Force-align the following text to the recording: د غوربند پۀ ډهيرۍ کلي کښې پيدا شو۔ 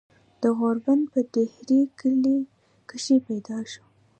د 0.41 0.43
غوربند 0.57 1.03
پۀ 1.11 1.19
ډهيرۍ 1.33 1.81
کلي 1.99 2.37
کښې 2.89 3.17
پيدا 3.27 3.57
شو۔ 3.71 3.83